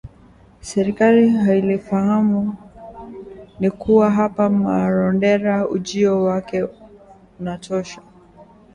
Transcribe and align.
serikali 0.61 1.29
hailifahamu 1.29 2.55
ni 3.59 3.71
kuwa 3.71 4.11
hapa 4.11 4.49
Marondera 4.49 5.67
ujio 5.69 6.23
wake 6.23 6.67
unatosha 7.39 8.01